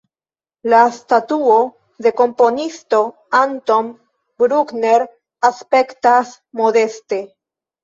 La 0.73 0.77
statuo 0.95 1.57
de 2.05 2.11
komponisto 2.21 3.03
Anton 3.41 3.91
Bruckner 4.43 5.07
aspektas 5.53 6.35
modeste. 6.65 7.25